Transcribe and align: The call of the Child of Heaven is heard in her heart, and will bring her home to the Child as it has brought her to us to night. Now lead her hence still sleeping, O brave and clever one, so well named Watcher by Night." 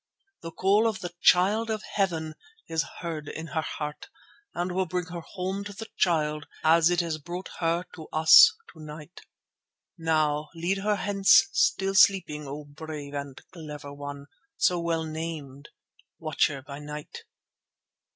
The 0.41 0.49
call 0.49 0.87
of 0.87 1.01
the 1.01 1.13
Child 1.21 1.69
of 1.69 1.83
Heaven 1.83 2.33
is 2.67 2.81
heard 3.01 3.27
in 3.29 3.45
her 3.49 3.61
heart, 3.61 4.09
and 4.55 4.71
will 4.71 4.87
bring 4.87 5.05
her 5.13 5.21
home 5.21 5.63
to 5.65 5.73
the 5.73 5.85
Child 5.95 6.47
as 6.63 6.89
it 6.89 7.01
has 7.01 7.19
brought 7.19 7.49
her 7.59 7.85
to 7.93 8.07
us 8.11 8.51
to 8.73 8.81
night. 8.83 9.21
Now 9.99 10.49
lead 10.55 10.79
her 10.79 10.95
hence 10.95 11.47
still 11.51 11.93
sleeping, 11.93 12.47
O 12.47 12.63
brave 12.65 13.13
and 13.13 13.39
clever 13.53 13.93
one, 13.93 14.25
so 14.57 14.79
well 14.79 15.03
named 15.03 15.69
Watcher 16.17 16.63
by 16.63 16.79
Night." 16.79 17.19